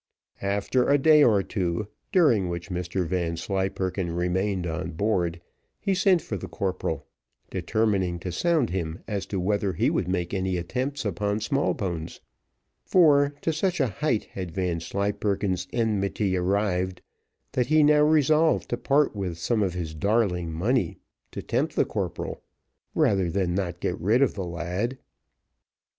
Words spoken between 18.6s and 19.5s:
to part with